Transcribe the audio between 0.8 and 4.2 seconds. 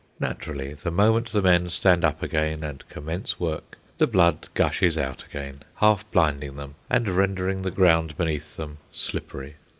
moment the men stand up again and commence work, the